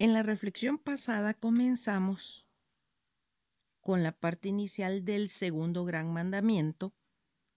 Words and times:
En 0.00 0.12
la 0.12 0.22
reflexión 0.22 0.78
pasada 0.78 1.34
comenzamos 1.34 2.46
con 3.80 4.04
la 4.04 4.12
parte 4.12 4.48
inicial 4.48 5.04
del 5.04 5.28
segundo 5.28 5.84
gran 5.84 6.12
mandamiento, 6.12 6.94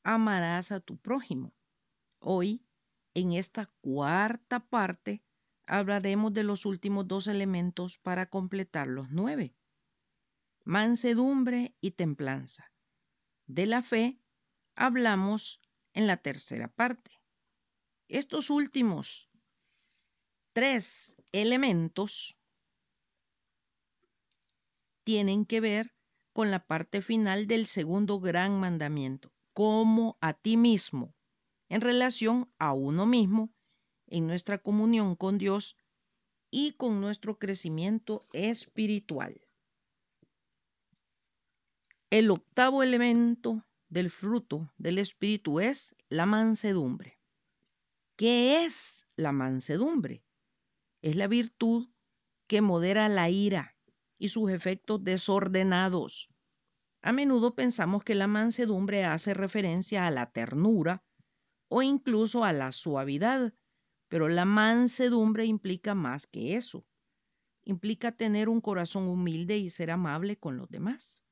amarás 0.02 0.72
a 0.72 0.80
tu 0.80 0.98
prójimo. 0.98 1.54
Hoy, 2.20 2.66
en 3.14 3.34
esta 3.34 3.68
cuarta 3.82 4.60
parte, 4.60 5.20
hablaremos 5.68 6.34
de 6.34 6.44
los 6.44 6.66
últimos 6.66 7.08
dos 7.08 7.28
elementos 7.28 8.00
para 8.00 8.26
completar 8.26 8.88
los 8.88 9.12
nueve. 9.12 9.54
Mansedumbre 10.64 11.76
y 11.80 11.92
templanza. 11.92 12.72
De 13.46 13.68
la 13.68 13.84
fe 13.84 14.20
hablamos 14.76 15.62
en 15.94 16.08
la 16.08 16.18
tercera 16.18 16.70
parte. 16.70 17.12
Estos 18.08 18.50
últimos 18.50 19.31
tres 20.54 21.16
elementos 21.32 22.38
tienen 25.04 25.46
que 25.46 25.62
ver 25.62 25.92
con 26.34 26.52
la 26.52 26.66
parte 26.66 27.02
final 27.02 27.48
del 27.48 27.68
segundo 27.68 28.20
gran 28.20 28.60
mandamiento, 28.60 29.32
como 29.54 30.18
a 30.22 30.34
ti 30.34 30.58
mismo, 30.58 31.14
en 31.70 31.82
relación 31.82 32.52
a 32.60 32.74
uno 32.74 33.06
mismo, 33.06 33.54
en 34.08 34.28
nuestra 34.28 34.58
comunión 34.58 35.16
con 35.16 35.38
Dios 35.38 35.78
y 36.50 36.74
con 36.74 37.00
nuestro 37.00 37.40
crecimiento 37.40 38.22
espiritual. 38.34 39.40
El 42.10 42.30
octavo 42.30 42.84
elemento 42.84 43.66
del 43.88 44.10
fruto 44.10 44.70
del 44.78 44.98
Espíritu 44.98 45.62
es 45.62 45.96
la 46.10 46.26
mansedumbre. 46.26 47.20
¿Qué 48.18 48.66
es 48.66 49.06
la 49.16 49.32
mansedumbre? 49.32 50.24
Es 51.02 51.16
la 51.16 51.28
virtud 51.28 51.88
que 52.48 52.62
modera 52.62 53.10
la 53.10 53.30
ira 53.30 53.76
y 54.18 54.30
sus 54.30 54.52
efectos 54.52 55.04
desordenados. 55.04 56.32
A 57.02 57.12
menudo 57.12 57.56
pensamos 57.56 58.04
que 58.04 58.14
la 58.14 58.28
mansedumbre 58.28 59.04
hace 59.06 59.34
referencia 59.34 60.06
a 60.06 60.12
la 60.12 60.32
ternura 60.32 61.04
o 61.70 61.82
incluso 61.82 62.44
a 62.44 62.54
la 62.54 62.72
suavidad, 62.72 63.54
pero 64.10 64.28
la 64.28 64.46
mansedumbre 64.46 65.46
implica 65.46 65.96
más 65.96 66.28
que 66.28 66.56
eso. 66.56 66.86
Implica 67.64 68.12
tener 68.12 68.50
un 68.50 68.62
corazón 68.62 69.08
humilde 69.08 69.58
y 69.58 69.70
ser 69.72 69.90
amable 69.90 70.38
con 70.38 70.58
los 70.58 70.70
demás. 70.70 71.26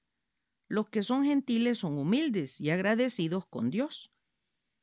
Los 0.67 0.89
que 0.89 1.03
son 1.03 1.23
gentiles 1.23 1.77
son 1.79 1.97
humildes 1.97 2.59
y 2.61 2.71
agradecidos 2.71 3.45
con 3.45 3.69
Dios. 3.69 4.13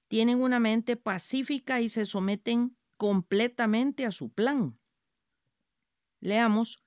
Tienen 0.09 0.41
una 0.41 0.61
mente 0.61 0.97
pacífica 0.97 1.81
y 1.81 1.89
se 1.89 2.05
someten 2.05 2.77
completamente 2.97 4.05
a 4.05 4.13
su 4.13 4.31
plan. 4.31 4.79
Leamos 6.21 6.83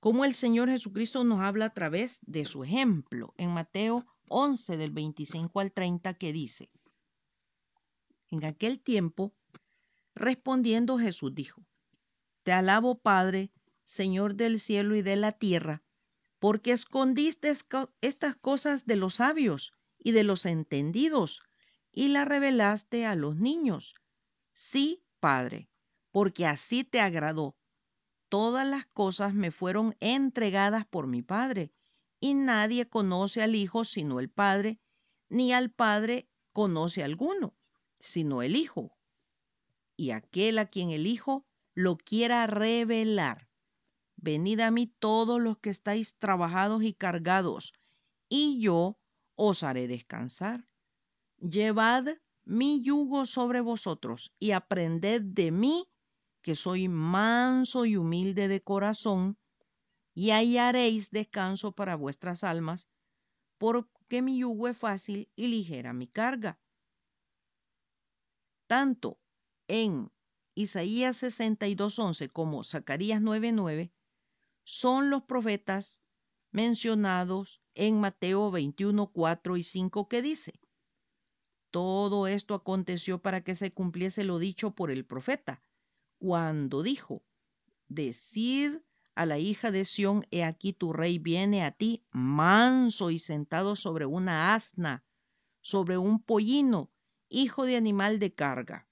cómo 0.00 0.24
el 0.24 0.34
Señor 0.34 0.68
Jesucristo 0.68 1.24
nos 1.24 1.40
habla 1.40 1.66
a 1.66 1.74
través 1.74 2.20
de 2.22 2.44
su 2.44 2.64
ejemplo 2.64 3.34
en 3.36 3.50
Mateo 3.50 4.06
11 4.28 4.76
del 4.76 4.90
25 4.90 5.60
al 5.60 5.72
30 5.72 6.14
que 6.14 6.32
dice, 6.32 6.70
en 8.30 8.44
aquel 8.44 8.80
tiempo, 8.80 9.32
respondiendo 10.14 10.98
Jesús 10.98 11.34
dijo, 11.34 11.64
Te 12.42 12.52
alabo 12.52 13.00
Padre, 13.00 13.50
Señor 13.84 14.34
del 14.34 14.60
cielo 14.60 14.96
y 14.96 15.02
de 15.02 15.16
la 15.16 15.32
tierra, 15.32 15.80
porque 16.38 16.72
escondiste 16.72 17.50
estas 18.00 18.36
cosas 18.36 18.86
de 18.86 18.96
los 18.96 19.14
sabios 19.14 19.72
y 19.98 20.12
de 20.12 20.24
los 20.24 20.44
entendidos 20.46 21.42
y 21.90 22.08
las 22.08 22.28
revelaste 22.28 23.06
a 23.06 23.14
los 23.14 23.36
niños. 23.36 23.94
Sí, 24.52 25.00
Padre, 25.20 25.70
porque 26.10 26.46
así 26.46 26.84
te 26.84 27.00
agradó 27.00 27.56
todas 28.28 28.66
las 28.66 28.86
cosas 28.86 29.34
me 29.34 29.50
fueron 29.50 29.96
entregadas 30.00 30.86
por 30.86 31.06
mi 31.06 31.22
Padre, 31.22 31.72
y 32.20 32.34
nadie 32.34 32.88
conoce 32.88 33.42
al 33.42 33.54
Hijo 33.54 33.84
sino 33.84 34.20
el 34.20 34.28
Padre, 34.28 34.80
ni 35.28 35.52
al 35.52 35.70
Padre 35.70 36.28
conoce 36.52 37.02
alguno, 37.02 37.54
sino 38.00 38.42
el 38.42 38.56
Hijo, 38.56 38.96
y 39.96 40.10
aquel 40.10 40.58
a 40.58 40.66
quien 40.66 40.90
el 40.90 41.06
Hijo 41.06 41.42
lo 41.74 41.96
quiera 41.96 42.46
revelar. 42.46 43.48
Venid 44.16 44.60
a 44.60 44.70
mí 44.70 44.86
todos 44.86 45.40
los 45.40 45.58
que 45.58 45.70
estáis 45.70 46.18
trabajados 46.18 46.82
y 46.82 46.92
cargados, 46.92 47.72
y 48.28 48.60
yo 48.60 48.96
os 49.36 49.62
haré 49.62 49.86
descansar. 49.86 50.66
Llevad 51.38 52.08
mi 52.44 52.82
yugo 52.82 53.26
sobre 53.26 53.60
vosotros 53.60 54.34
y 54.40 54.50
aprended 54.50 55.22
de 55.22 55.52
mí, 55.52 55.86
que 56.48 56.56
soy 56.56 56.88
manso 56.88 57.84
y 57.84 57.98
humilde 57.98 58.48
de 58.48 58.62
corazón, 58.62 59.36
y 60.14 60.30
hallaréis 60.30 61.10
descanso 61.10 61.72
para 61.72 61.94
vuestras 61.94 62.42
almas, 62.42 62.88
porque 63.58 64.22
mi 64.22 64.38
yugo 64.38 64.66
es 64.68 64.78
fácil 64.78 65.30
y 65.36 65.48
ligera 65.48 65.92
mi 65.92 66.06
carga. 66.06 66.58
Tanto 68.66 69.20
en 69.66 70.10
Isaías 70.54 71.22
62.11 71.22 72.32
como 72.32 72.64
Zacarías 72.64 73.20
9.9 73.20 73.92
son 74.64 75.10
los 75.10 75.24
profetas 75.24 76.02
mencionados 76.50 77.60
en 77.74 78.00
Mateo 78.00 78.50
21.4 78.50 79.58
y 79.58 79.62
5 79.64 80.08
que 80.08 80.22
dice, 80.22 80.58
todo 81.70 82.26
esto 82.26 82.54
aconteció 82.54 83.20
para 83.20 83.44
que 83.44 83.54
se 83.54 83.70
cumpliese 83.70 84.24
lo 84.24 84.38
dicho 84.38 84.74
por 84.74 84.90
el 84.90 85.04
profeta 85.04 85.62
cuando 86.18 86.82
dijo, 86.82 87.22
Decid 87.88 88.80
a 89.14 89.26
la 89.26 89.38
hija 89.38 89.70
de 89.70 89.84
Sión, 89.84 90.26
he 90.30 90.44
aquí 90.44 90.72
tu 90.72 90.92
rey 90.92 91.18
viene 91.18 91.64
a 91.64 91.72
ti, 91.72 92.02
manso 92.10 93.10
y 93.10 93.18
sentado 93.18 93.76
sobre 93.76 94.06
una 94.06 94.54
asna, 94.54 95.04
sobre 95.60 95.98
un 95.98 96.22
pollino, 96.22 96.92
hijo 97.28 97.64
de 97.64 97.76
animal 97.76 98.18
de 98.18 98.32
carga. 98.32 98.88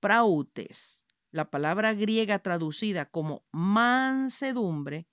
Prautes, 0.00 1.06
la 1.32 1.50
palabra 1.50 1.92
griega 1.92 2.38
traducida 2.38 3.10
como 3.10 3.44
mansedumbre, 3.50 5.08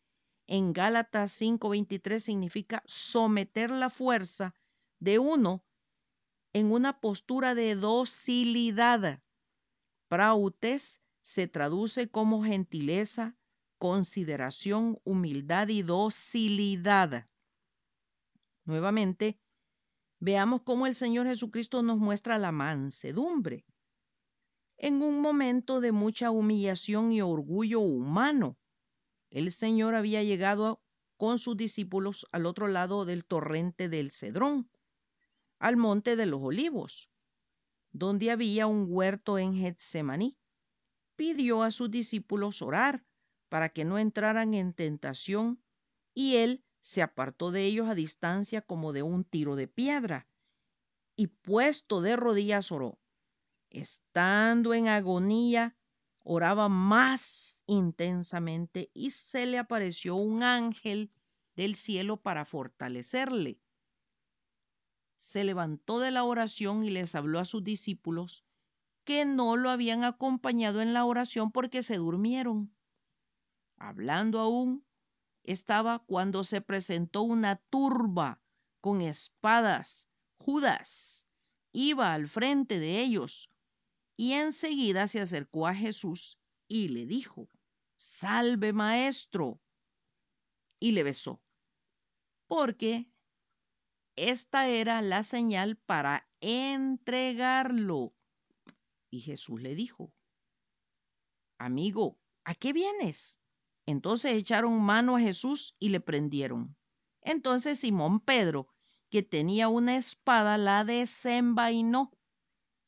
en 0.47 0.73
Gálatas 0.73 1.31
5:23 1.31 2.23
significa 2.23 2.83
someter 2.85 3.71
la 3.71 3.89
fuerza 3.89 4.53
de 4.99 5.19
uno 5.19 5.65
en 6.53 6.71
una 6.71 7.01
postura 7.01 7.55
de 7.55 7.75
docilidad 7.75 9.21
Prautes 10.07 11.01
se 11.21 11.47
traduce 11.47 12.07
como 12.07 12.43
gentileza, 12.43 13.35
consideración, 13.79 14.99
humildad 15.03 15.69
y 15.69 15.81
docilidad. 15.81 17.27
Nuevamente, 18.65 19.35
veamos 20.19 20.61
cómo 20.61 20.85
el 20.85 20.93
Señor 20.93 21.25
Jesucristo 21.25 21.81
nos 21.81 21.97
muestra 21.97 22.37
la 22.37 22.51
mansedumbre. 22.51 23.65
En 24.77 25.01
un 25.01 25.21
momento 25.21 25.81
de 25.81 25.91
mucha 25.91 26.29
humillación 26.29 27.11
y 27.11 27.21
orgullo 27.21 27.79
humano, 27.79 28.57
el 29.31 29.51
Señor 29.51 29.95
había 29.95 30.21
llegado 30.21 30.83
con 31.17 31.39
sus 31.39 31.57
discípulos 31.57 32.27
al 32.31 32.45
otro 32.45 32.67
lado 32.67 33.05
del 33.05 33.25
torrente 33.25 33.89
del 33.89 34.11
Cedrón, 34.11 34.69
al 35.57 35.77
monte 35.77 36.15
de 36.15 36.27
los 36.27 36.41
olivos 36.43 37.09
donde 37.97 38.29
había 38.29 38.67
un 38.67 38.87
huerto 38.89 39.39
en 39.39 39.55
Getsemaní. 39.55 40.35
Pidió 41.15 41.63
a 41.63 41.71
sus 41.71 41.89
discípulos 41.89 42.61
orar 42.61 43.05
para 43.47 43.69
que 43.69 43.85
no 43.85 43.97
entraran 43.97 44.53
en 44.53 44.73
tentación 44.73 45.63
y 46.13 46.35
él 46.35 46.65
se 46.81 47.01
apartó 47.01 47.51
de 47.51 47.63
ellos 47.63 47.87
a 47.87 47.95
distancia 47.95 48.61
como 48.61 48.91
de 48.91 49.01
un 49.01 49.23
tiro 49.23 49.55
de 49.55 49.69
piedra 49.69 50.27
y 51.15 51.27
puesto 51.27 52.01
de 52.01 52.17
rodillas 52.17 52.69
oró. 52.73 52.99
Estando 53.69 54.73
en 54.73 54.89
agonía, 54.89 55.77
oraba 56.19 56.67
más 56.67 57.63
intensamente 57.65 58.91
y 58.93 59.11
se 59.11 59.45
le 59.45 59.57
apareció 59.57 60.15
un 60.15 60.43
ángel 60.43 61.13
del 61.55 61.75
cielo 61.75 62.17
para 62.17 62.43
fortalecerle 62.43 63.61
se 65.17 65.43
levantó 65.43 65.99
de 65.99 66.11
la 66.11 66.23
oración 66.23 66.83
y 66.83 66.89
les 66.89 67.15
habló 67.15 67.39
a 67.39 67.45
sus 67.45 67.63
discípulos 67.63 68.45
que 69.03 69.23
no 69.25 69.55
lo 69.55 69.69
habían 69.69 70.03
acompañado 70.03 70.81
en 70.81 70.93
la 70.93 71.05
oración 71.05 71.51
porque 71.51 71.83
se 71.83 71.97
durmieron. 71.97 72.75
Hablando 73.77 74.39
aún, 74.39 74.85
estaba 75.43 75.99
cuando 75.99 76.43
se 76.43 76.61
presentó 76.61 77.21
una 77.21 77.55
turba 77.55 78.41
con 78.81 79.01
espadas. 79.01 80.09
Judas 80.37 81.27
iba 81.71 82.13
al 82.13 82.27
frente 82.27 82.79
de 82.79 83.01
ellos 83.01 83.51
y 84.17 84.33
enseguida 84.33 85.07
se 85.07 85.21
acercó 85.21 85.67
a 85.67 85.75
Jesús 85.75 86.39
y 86.67 86.87
le 86.89 87.05
dijo, 87.05 87.49
Salve 87.95 88.73
maestro. 88.73 89.61
Y 90.79 90.91
le 90.91 91.03
besó, 91.03 91.41
porque 92.47 93.09
esta 94.15 94.67
era 94.67 95.01
la 95.01 95.23
señal 95.23 95.75
para 95.75 96.27
entregarlo. 96.41 98.13
Y 99.09 99.21
Jesús 99.21 99.61
le 99.61 99.75
dijo, 99.75 100.11
amigo, 101.57 102.19
¿a 102.43 102.55
qué 102.55 102.73
vienes? 102.73 103.39
Entonces 103.85 104.33
echaron 104.33 104.81
mano 104.81 105.15
a 105.17 105.19
Jesús 105.19 105.75
y 105.79 105.89
le 105.89 105.99
prendieron. 105.99 106.75
Entonces 107.21 107.79
Simón 107.79 108.19
Pedro, 108.19 108.67
que 109.09 109.23
tenía 109.23 109.67
una 109.67 109.95
espada, 109.95 110.57
la 110.57 110.83
desenvainó 110.83 112.11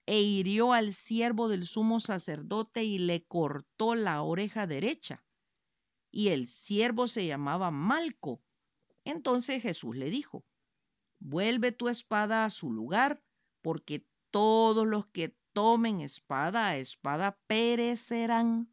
e 0.05 0.21
hirió 0.21 0.73
al 0.73 0.93
siervo 0.93 1.49
del 1.49 1.67
sumo 1.67 1.99
sacerdote 1.99 2.83
y 2.83 2.97
le 2.97 3.25
cortó 3.25 3.93
la 3.95 4.21
oreja 4.21 4.65
derecha. 4.65 5.23
Y 6.11 6.29
el 6.29 6.47
siervo 6.47 7.07
se 7.07 7.27
llamaba 7.27 7.71
Malco. 7.71 8.41
Entonces 9.03 9.61
Jesús 9.61 9.95
le 9.95 10.09
dijo, 10.09 10.43
vuelve 11.19 11.71
tu 11.71 11.89
espada 11.89 12.45
a 12.45 12.49
su 12.49 12.71
lugar, 12.71 13.19
porque 13.61 14.07
todos 14.31 14.85
los 14.85 15.07
que 15.07 15.35
tomen 15.53 16.01
espada 16.01 16.67
a 16.67 16.77
espada 16.77 17.39
perecerán. 17.47 18.71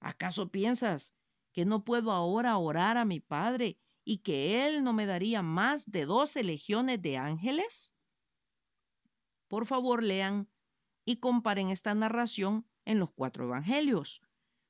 ¿Acaso 0.00 0.50
piensas 0.50 1.14
que 1.52 1.64
no 1.64 1.84
puedo 1.84 2.12
ahora 2.12 2.56
orar 2.56 2.96
a 2.96 3.04
mi 3.04 3.20
Padre 3.20 3.78
y 4.04 4.18
que 4.18 4.66
Él 4.66 4.82
no 4.82 4.92
me 4.92 5.06
daría 5.06 5.42
más 5.42 5.90
de 5.90 6.06
doce 6.06 6.42
legiones 6.42 7.02
de 7.02 7.18
ángeles? 7.18 7.92
Por 9.48 9.66
favor, 9.66 10.02
lean 10.02 10.48
y 11.04 11.16
comparen 11.16 11.68
esta 11.68 11.94
narración 11.94 12.64
en 12.84 12.98
los 12.98 13.10
cuatro 13.12 13.44
evangelios. 13.44 14.22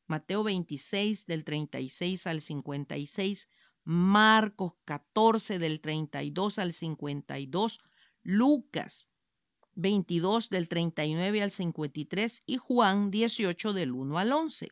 Mateo 0.06 0.42
26 0.42 1.26
del 1.26 1.44
36 1.44 2.26
al 2.26 2.40
56, 2.40 3.48
Marcos 3.84 4.74
14 4.84 5.58
del 5.58 5.80
32 5.80 6.58
al 6.58 6.72
52, 6.72 7.80
Lucas 8.22 9.08
22 9.74 10.50
del 10.50 10.68
39 10.68 11.42
al 11.42 11.50
53 11.50 12.42
y 12.46 12.56
Juan 12.56 13.10
18 13.10 13.72
del 13.72 13.92
1 13.92 14.18
al 14.18 14.32
11. 14.32 14.68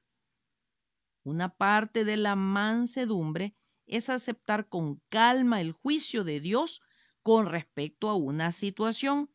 Una 1.24 1.56
parte 1.56 2.04
de 2.04 2.16
la 2.16 2.36
mansedumbre 2.36 3.54
es 3.86 4.10
aceptar 4.10 4.68
con 4.68 5.00
calma 5.08 5.60
el 5.60 5.72
juicio 5.72 6.24
de 6.24 6.40
Dios 6.40 6.82
con 7.22 7.46
respecto 7.46 8.10
a 8.10 8.14
una 8.14 8.52
situación 8.52 9.30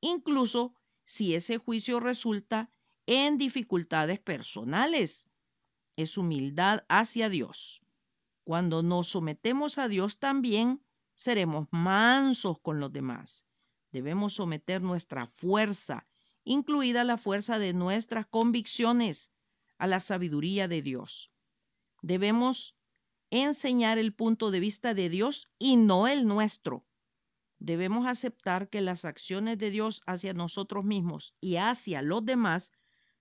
incluso 0.00 0.70
si 1.04 1.34
ese 1.34 1.58
juicio 1.58 2.00
resulta 2.00 2.70
en 3.06 3.38
dificultades 3.38 4.20
personales. 4.20 5.26
Es 5.96 6.18
humildad 6.18 6.84
hacia 6.88 7.28
Dios. 7.28 7.82
Cuando 8.48 8.82
nos 8.82 9.08
sometemos 9.08 9.76
a 9.76 9.88
Dios 9.88 10.20
también 10.20 10.82
seremos 11.14 11.68
mansos 11.70 12.58
con 12.58 12.80
los 12.80 12.90
demás. 12.90 13.44
Debemos 13.92 14.32
someter 14.32 14.80
nuestra 14.80 15.26
fuerza, 15.26 16.06
incluida 16.44 17.04
la 17.04 17.18
fuerza 17.18 17.58
de 17.58 17.74
nuestras 17.74 18.26
convicciones, 18.26 19.32
a 19.76 19.86
la 19.86 20.00
sabiduría 20.00 20.66
de 20.66 20.80
Dios. 20.80 21.30
Debemos 22.00 22.80
enseñar 23.28 23.98
el 23.98 24.14
punto 24.14 24.50
de 24.50 24.60
vista 24.60 24.94
de 24.94 25.10
Dios 25.10 25.52
y 25.58 25.76
no 25.76 26.08
el 26.08 26.24
nuestro 26.24 26.86
debemos 27.58 28.06
aceptar 28.06 28.70
que 28.70 28.80
las 28.80 29.04
acciones 29.04 29.58
de 29.58 29.70
Dios 29.70 30.00
hacia 30.06 30.32
nosotros 30.32 30.86
mismos 30.86 31.34
y 31.42 31.56
hacia 31.56 32.00
los 32.00 32.24
demás 32.24 32.72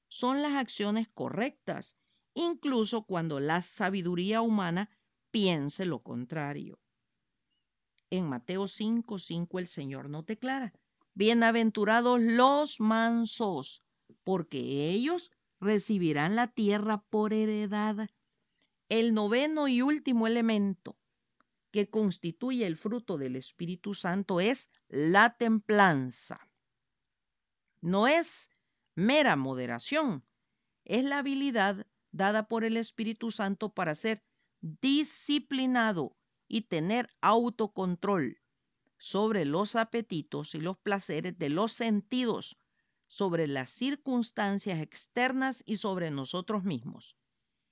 son 0.07 0.41
las 0.41 0.53
acciones 0.53 1.09
correctas, 1.09 1.97
incluso 2.33 3.03
cuando 3.03 3.41
la 3.41 3.61
sabiduría 3.61 4.41
humana 4.41 4.89
piense 5.37 5.85
lo 5.85 5.99
contrario. 5.99 6.79
En 8.09 8.27
Mateo 8.27 8.67
5, 8.67 9.19
5 9.19 9.59
el 9.59 9.67
Señor 9.67 10.09
nos 10.09 10.25
declara, 10.25 10.73
bienaventurados 11.13 12.19
los 12.19 12.79
mansos, 12.79 13.83
porque 14.23 14.89
ellos 14.89 15.29
recibirán 15.59 16.35
la 16.35 16.47
tierra 16.47 17.03
por 17.11 17.33
heredad. 17.33 18.09
El 18.89 19.13
noveno 19.13 19.67
y 19.67 19.83
último 19.83 20.25
elemento 20.25 20.97
que 21.69 21.87
constituye 21.87 22.65
el 22.65 22.75
fruto 22.75 23.19
del 23.19 23.35
Espíritu 23.35 23.93
Santo 23.93 24.39
es 24.39 24.71
la 24.89 25.37
templanza. 25.37 26.39
No 27.79 28.07
es 28.07 28.49
mera 28.95 29.35
moderación, 29.35 30.25
es 30.83 31.03
la 31.03 31.19
habilidad 31.19 31.85
dada 32.11 32.47
por 32.47 32.63
el 32.63 32.75
Espíritu 32.75 33.29
Santo 33.29 33.71
para 33.71 33.93
ser 33.93 34.23
disciplinado 34.61 36.17
y 36.47 36.61
tener 36.61 37.09
autocontrol 37.21 38.37
sobre 38.97 39.45
los 39.45 39.75
apetitos 39.75 40.55
y 40.55 40.59
los 40.59 40.77
placeres 40.77 41.37
de 41.37 41.49
los 41.49 41.71
sentidos, 41.71 42.57
sobre 43.07 43.47
las 43.47 43.69
circunstancias 43.69 44.79
externas 44.81 45.63
y 45.65 45.77
sobre 45.77 46.11
nosotros 46.11 46.63
mismos. 46.63 47.17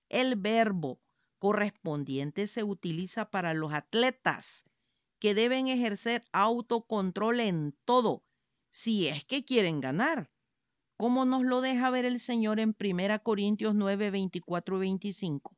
El 0.09 0.35
verbo 0.35 1.01
correspondiente 1.39 2.47
se 2.47 2.63
utiliza 2.63 3.29
para 3.29 3.53
los 3.53 3.73
atletas 3.73 4.65
que 5.19 5.33
deben 5.33 5.67
ejercer 5.67 6.23
autocontrol 6.31 7.39
en 7.39 7.77
todo 7.85 8.23
si 8.69 9.07
es 9.07 9.25
que 9.25 9.43
quieren 9.43 9.81
ganar, 9.81 10.29
como 10.97 11.25
nos 11.25 11.43
lo 11.43 11.61
deja 11.61 11.89
ver 11.89 12.05
el 12.05 12.19
Señor 12.19 12.59
en 12.59 12.75
1 12.79 13.23
Corintios 13.23 13.73
9, 13.75 14.11
24 14.11 14.77
y 14.77 14.79
25. 14.79 15.57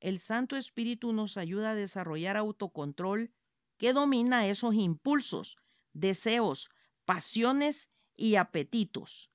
El 0.00 0.18
Santo 0.18 0.56
Espíritu 0.56 1.12
nos 1.12 1.36
ayuda 1.36 1.72
a 1.72 1.74
desarrollar 1.74 2.38
autocontrol 2.38 3.30
que 3.76 3.92
domina 3.92 4.46
esos 4.46 4.74
impulsos, 4.74 5.58
deseos, 5.92 6.70
pasiones 7.04 7.90
y 8.16 8.36
apetitos. 8.36 9.30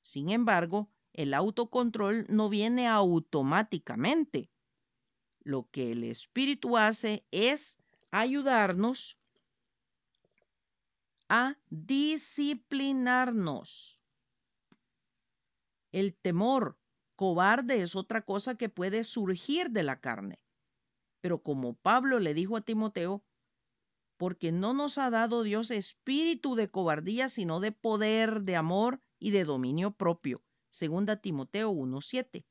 Sin 0.00 0.30
embargo, 0.30 0.88
el 1.12 1.34
autocontrol 1.34 2.24
no 2.30 2.48
viene 2.48 2.88
automáticamente. 2.88 4.48
Lo 5.42 5.68
que 5.70 5.92
el 5.92 6.04
Espíritu 6.04 6.78
hace 6.78 7.26
es 7.30 7.76
ayudarnos 8.10 9.18
a 11.28 11.58
disciplinarnos. 11.68 14.00
El 15.92 16.14
temor 16.14 16.79
cobarde 17.20 17.82
es 17.82 17.96
otra 17.96 18.22
cosa 18.22 18.54
que 18.54 18.70
puede 18.70 19.04
surgir 19.04 19.72
de 19.72 19.82
la 19.82 20.00
carne. 20.00 20.40
Pero 21.20 21.42
como 21.42 21.74
Pablo 21.74 22.18
le 22.18 22.32
dijo 22.32 22.56
a 22.56 22.62
Timoteo, 22.62 23.22
porque 24.16 24.52
no 24.52 24.72
nos 24.72 24.96
ha 24.96 25.10
dado 25.10 25.42
Dios 25.42 25.70
espíritu 25.70 26.54
de 26.54 26.68
cobardía, 26.68 27.28
sino 27.28 27.60
de 27.60 27.72
poder, 27.72 28.40
de 28.40 28.56
amor 28.56 29.02
y 29.18 29.32
de 29.32 29.44
dominio 29.44 29.90
propio. 29.90 30.42
Segunda 30.70 31.20
Timoteo 31.20 31.70
1.7. 31.70 32.46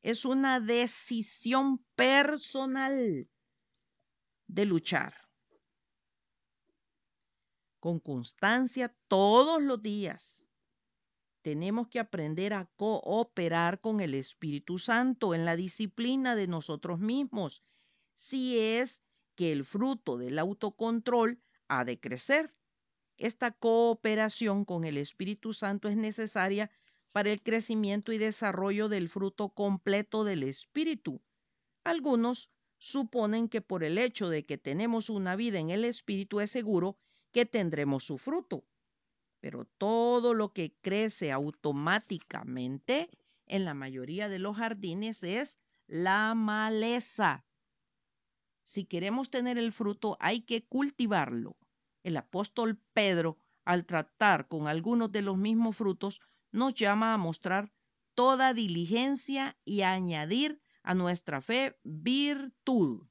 Es 0.00 0.24
una 0.24 0.58
decisión 0.58 1.84
personal 1.94 3.28
de 4.46 4.64
luchar 4.64 5.12
con 7.78 8.00
constancia 8.00 8.96
todos 9.06 9.60
los 9.60 9.82
días. 9.82 10.47
Tenemos 11.42 11.88
que 11.88 12.00
aprender 12.00 12.52
a 12.52 12.66
cooperar 12.76 13.80
con 13.80 14.00
el 14.00 14.14
Espíritu 14.14 14.78
Santo 14.78 15.34
en 15.34 15.44
la 15.44 15.56
disciplina 15.56 16.34
de 16.34 16.46
nosotros 16.46 16.98
mismos, 16.98 17.62
si 18.14 18.58
es 18.58 19.02
que 19.34 19.52
el 19.52 19.64
fruto 19.64 20.18
del 20.18 20.38
autocontrol 20.38 21.40
ha 21.68 21.84
de 21.84 22.00
crecer. 22.00 22.54
Esta 23.16 23.52
cooperación 23.52 24.64
con 24.64 24.84
el 24.84 24.96
Espíritu 24.96 25.52
Santo 25.52 25.88
es 25.88 25.96
necesaria 25.96 26.70
para 27.12 27.30
el 27.30 27.42
crecimiento 27.42 28.12
y 28.12 28.18
desarrollo 28.18 28.88
del 28.88 29.08
fruto 29.08 29.48
completo 29.50 30.24
del 30.24 30.42
Espíritu. 30.42 31.22
Algunos 31.84 32.50
suponen 32.78 33.48
que 33.48 33.60
por 33.60 33.82
el 33.84 33.98
hecho 33.98 34.28
de 34.28 34.44
que 34.44 34.58
tenemos 34.58 35.10
una 35.10 35.36
vida 35.36 35.58
en 35.58 35.70
el 35.70 35.84
Espíritu 35.84 36.40
es 36.40 36.50
seguro 36.50 36.98
que 37.32 37.46
tendremos 37.46 38.04
su 38.04 38.18
fruto. 38.18 38.64
Pero 39.40 39.66
todo 39.78 40.34
lo 40.34 40.52
que 40.52 40.74
crece 40.80 41.32
automáticamente 41.32 43.10
en 43.46 43.64
la 43.64 43.74
mayoría 43.74 44.28
de 44.28 44.38
los 44.38 44.56
jardines 44.56 45.22
es 45.22 45.58
la 45.86 46.34
maleza. 46.34 47.44
Si 48.62 48.84
queremos 48.84 49.30
tener 49.30 49.56
el 49.56 49.72
fruto, 49.72 50.16
hay 50.20 50.42
que 50.42 50.66
cultivarlo. 50.66 51.56
El 52.02 52.16
apóstol 52.16 52.80
Pedro, 52.92 53.38
al 53.64 53.86
tratar 53.86 54.48
con 54.48 54.68
algunos 54.68 55.10
de 55.10 55.22
los 55.22 55.38
mismos 55.38 55.76
frutos, 55.76 56.20
nos 56.52 56.74
llama 56.74 57.14
a 57.14 57.18
mostrar 57.18 57.72
toda 58.14 58.52
diligencia 58.52 59.56
y 59.64 59.82
añadir 59.82 60.60
a 60.82 60.94
nuestra 60.94 61.40
fe 61.40 61.78
virtud. 61.84 63.06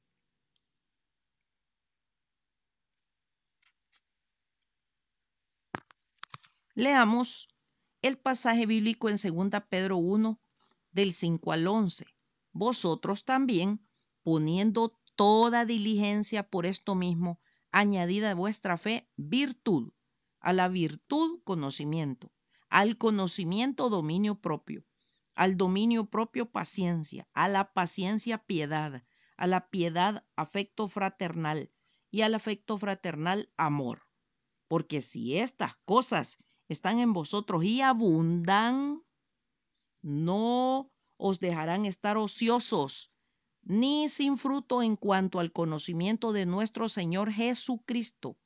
Leamos 6.78 7.48
el 8.02 8.18
pasaje 8.18 8.64
bíblico 8.64 9.08
en 9.08 9.16
2 9.16 9.62
Pedro 9.68 9.96
1, 9.96 10.40
del 10.92 11.12
5 11.12 11.50
al 11.50 11.66
11. 11.66 12.06
Vosotros 12.52 13.24
también, 13.24 13.84
poniendo 14.22 14.96
toda 15.16 15.64
diligencia 15.64 16.48
por 16.48 16.66
esto 16.66 16.94
mismo, 16.94 17.40
añadida 17.72 18.30
a 18.30 18.34
vuestra 18.36 18.78
fe 18.78 19.10
virtud, 19.16 19.90
a 20.38 20.52
la 20.52 20.68
virtud 20.68 21.40
conocimiento, 21.42 22.30
al 22.68 22.96
conocimiento 22.96 23.88
dominio 23.88 24.40
propio, 24.40 24.86
al 25.34 25.56
dominio 25.56 26.08
propio 26.08 26.48
paciencia, 26.52 27.28
a 27.32 27.48
la 27.48 27.72
paciencia 27.72 28.38
piedad, 28.38 29.02
a 29.36 29.46
la 29.48 29.68
piedad 29.68 30.24
afecto 30.36 30.86
fraternal 30.86 31.70
y 32.12 32.20
al 32.20 32.36
afecto 32.36 32.78
fraternal 32.78 33.52
amor. 33.56 34.06
Porque 34.68 35.00
si 35.00 35.38
estas 35.38 35.74
cosas 35.84 36.38
están 36.68 37.00
en 37.00 37.12
vosotros 37.12 37.64
y 37.64 37.80
abundan, 37.80 39.02
no 40.02 40.90
os 41.16 41.40
dejarán 41.40 41.86
estar 41.86 42.16
ociosos 42.16 43.12
ni 43.62 44.08
sin 44.08 44.38
fruto 44.38 44.82
en 44.82 44.96
cuanto 44.96 45.40
al 45.40 45.52
conocimiento 45.52 46.32
de 46.32 46.46
nuestro 46.46 46.88
Señor 46.88 47.30
Jesucristo. 47.32 48.38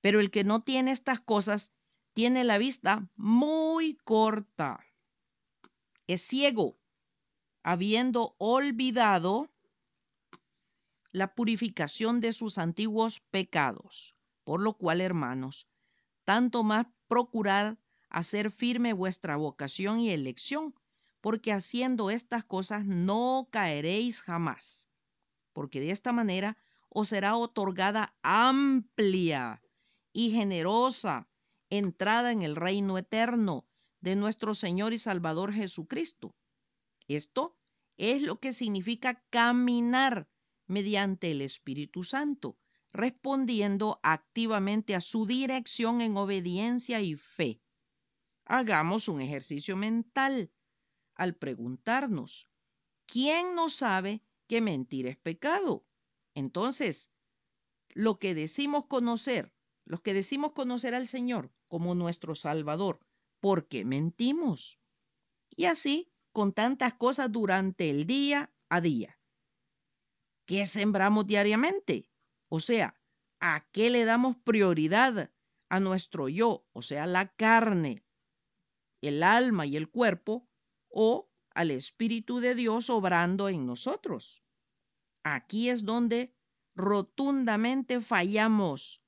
Pero 0.00 0.20
el 0.20 0.30
que 0.30 0.44
no 0.44 0.62
tiene 0.62 0.92
estas 0.92 1.20
cosas 1.20 1.72
tiene 2.12 2.44
la 2.44 2.58
vista 2.58 3.10
muy 3.16 3.96
corta. 4.04 4.84
Es 6.06 6.22
ciego, 6.22 6.78
habiendo 7.62 8.36
olvidado 8.38 9.50
la 11.10 11.34
purificación 11.34 12.20
de 12.20 12.32
sus 12.32 12.58
antiguos 12.58 13.20
pecados. 13.20 14.14
Por 14.44 14.60
lo 14.60 14.74
cual, 14.74 15.00
hermanos, 15.00 15.68
tanto 16.26 16.64
más 16.64 16.88
procurad 17.06 17.78
hacer 18.10 18.50
firme 18.50 18.92
vuestra 18.92 19.36
vocación 19.36 20.00
y 20.00 20.10
elección, 20.10 20.74
porque 21.20 21.52
haciendo 21.52 22.10
estas 22.10 22.44
cosas 22.44 22.84
no 22.84 23.48
caeréis 23.50 24.22
jamás, 24.22 24.90
porque 25.52 25.80
de 25.80 25.92
esta 25.92 26.12
manera 26.12 26.56
os 26.88 27.08
será 27.08 27.36
otorgada 27.36 28.14
amplia 28.22 29.62
y 30.12 30.32
generosa 30.32 31.28
entrada 31.70 32.32
en 32.32 32.42
el 32.42 32.56
reino 32.56 32.98
eterno 32.98 33.64
de 34.00 34.16
nuestro 34.16 34.54
Señor 34.54 34.94
y 34.94 34.98
Salvador 34.98 35.52
Jesucristo. 35.52 36.34
Esto 37.06 37.56
es 37.96 38.22
lo 38.22 38.40
que 38.40 38.52
significa 38.52 39.22
caminar 39.30 40.28
mediante 40.66 41.30
el 41.30 41.40
Espíritu 41.40 42.02
Santo, 42.02 42.56
respondiendo 42.96 44.00
activamente 44.02 44.94
a 44.94 45.00
su 45.00 45.26
dirección 45.26 46.00
en 46.00 46.16
obediencia 46.16 47.00
y 47.00 47.14
fe. 47.14 47.60
Hagamos 48.44 49.08
un 49.08 49.20
ejercicio 49.20 49.76
mental 49.76 50.50
al 51.14 51.34
preguntarnos, 51.34 52.48
¿quién 53.06 53.54
no 53.54 53.68
sabe 53.68 54.22
que 54.46 54.60
mentir 54.60 55.06
es 55.06 55.16
pecado? 55.16 55.84
Entonces, 56.34 57.10
lo 57.90 58.18
que 58.18 58.34
decimos 58.34 58.86
conocer, 58.86 59.54
los 59.84 60.00
que 60.00 60.14
decimos 60.14 60.52
conocer 60.52 60.94
al 60.94 61.08
Señor 61.08 61.52
como 61.66 61.94
nuestro 61.94 62.34
Salvador, 62.34 63.00
¿por 63.40 63.68
qué 63.68 63.84
mentimos? 63.84 64.80
Y 65.54 65.66
así 65.66 66.12
con 66.32 66.52
tantas 66.52 66.94
cosas 66.94 67.32
durante 67.32 67.90
el 67.90 68.06
día 68.06 68.52
a 68.68 68.80
día. 68.80 69.18
¿Qué 70.44 70.66
sembramos 70.66 71.26
diariamente? 71.26 72.10
O 72.48 72.60
sea, 72.60 72.96
¿a 73.40 73.66
qué 73.72 73.90
le 73.90 74.04
damos 74.04 74.36
prioridad? 74.36 75.32
A 75.68 75.80
nuestro 75.80 76.28
yo, 76.28 76.64
o 76.72 76.82
sea, 76.82 77.06
la 77.06 77.34
carne, 77.34 78.04
el 79.00 79.22
alma 79.22 79.66
y 79.66 79.76
el 79.76 79.90
cuerpo, 79.90 80.48
o 80.88 81.30
al 81.50 81.70
Espíritu 81.70 82.40
de 82.40 82.54
Dios 82.54 82.90
obrando 82.90 83.48
en 83.48 83.66
nosotros. 83.66 84.44
Aquí 85.24 85.70
es 85.70 85.84
donde 85.84 86.32
rotundamente 86.76 88.00
fallamos, 88.00 89.02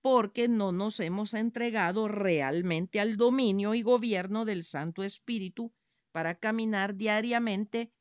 porque 0.00 0.48
no 0.48 0.72
nos 0.72 1.00
hemos 1.00 1.34
entregado 1.34 2.08
realmente 2.08 3.00
al 3.00 3.18
dominio 3.18 3.74
y 3.74 3.82
gobierno 3.82 4.46
del 4.46 4.64
Santo 4.64 5.02
Espíritu 5.02 5.74
para 6.12 6.38
caminar 6.38 6.94
diariamente 6.94 7.92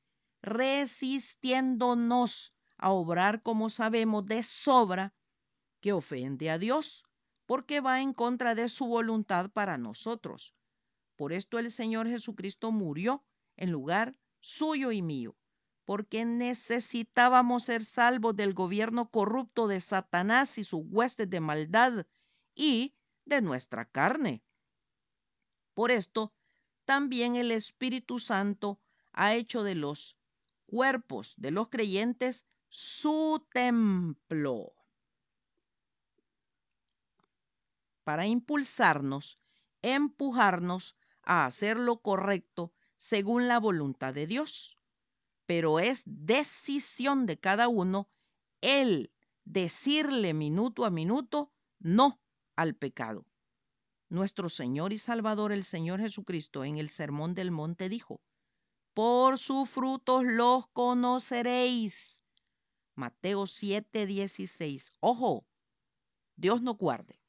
resistiéndonos 0.41 2.55
a 2.79 2.91
obrar 2.91 3.41
como 3.41 3.69
sabemos 3.69 4.25
de 4.25 4.41
sobra 4.41 5.13
que 5.81 5.93
ofende 5.93 6.50
a 6.50 6.57
Dios, 6.57 7.05
porque 7.45 7.81
va 7.81 8.01
en 8.01 8.13
contra 8.13 8.55
de 8.55 8.69
su 8.69 8.88
voluntad 8.88 9.51
para 9.51 9.77
nosotros. 9.77 10.55
Por 11.15 11.33
esto 11.33 11.59
el 11.59 11.71
Señor 11.71 12.07
Jesucristo 12.07 12.71
murió 12.71 13.25
en 13.57 13.71
lugar 13.71 14.17
suyo 14.39 14.91
y 14.91 15.01
mío, 15.01 15.36
porque 15.83 16.24
necesitábamos 16.24 17.63
ser 17.63 17.83
salvos 17.83 18.36
del 18.36 18.53
gobierno 18.53 19.09
corrupto 19.09 19.67
de 19.67 19.79
Satanás 19.81 20.57
y 20.57 20.63
sus 20.63 20.81
huestes 20.86 21.29
de 21.29 21.39
maldad 21.39 22.05
y 22.55 22.95
de 23.25 23.41
nuestra 23.41 23.86
carne. 23.86 24.43
Por 25.74 25.91
esto, 25.91 26.33
también 26.86 27.36
el 27.36 27.51
Espíritu 27.51 28.19
Santo 28.19 28.79
ha 29.12 29.33
hecho 29.33 29.63
de 29.63 29.75
los 29.75 30.17
cuerpos 30.65 31.33
de 31.38 31.51
los 31.51 31.69
creyentes 31.69 32.48
su 32.69 33.45
templo 33.51 34.73
para 38.03 38.25
impulsarnos, 38.25 39.39
empujarnos 39.81 40.95
a 41.23 41.45
hacer 41.45 41.77
lo 41.77 41.97
correcto 42.01 42.73
según 42.97 43.47
la 43.47 43.59
voluntad 43.59 44.13
de 44.13 44.27
Dios. 44.27 44.79
Pero 45.45 45.79
es 45.79 46.03
decisión 46.05 47.25
de 47.25 47.39
cada 47.39 47.67
uno 47.67 48.09
el 48.61 49.11
decirle 49.45 50.33
minuto 50.33 50.85
a 50.85 50.89
minuto 50.89 51.51
no 51.79 52.19
al 52.55 52.75
pecado. 52.75 53.25
Nuestro 54.09 54.49
Señor 54.49 54.91
y 54.91 54.97
Salvador, 54.97 55.51
el 55.51 55.63
Señor 55.63 55.99
Jesucristo, 56.01 56.63
en 56.63 56.77
el 56.77 56.89
Sermón 56.89 57.35
del 57.35 57.51
Monte 57.51 57.89
dijo, 57.89 58.21
por 58.93 59.38
sus 59.38 59.69
frutos 59.69 60.23
los 60.25 60.67
conoceréis. 60.67 62.18
Mateo 63.00 63.48
7, 63.48 64.06
16. 64.06 64.91
Ojo, 65.00 65.48
Dios 66.36 66.62
no 66.62 66.74
guarde. 66.74 67.22